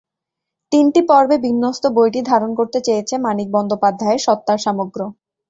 তিনটি 0.71 1.01
পর্বে 1.09 1.35
বিন্যস্ত 1.45 1.83
বইটি 1.95 2.21
ধারণ 2.29 2.51
করতে 2.59 2.79
চেয়েছে 2.87 3.15
মানিক 3.25 3.47
বন্দ্যোপাধ্যায়ের 3.55 4.21
সত্তার 4.27 4.59
সামগ্র্য। 4.59 5.01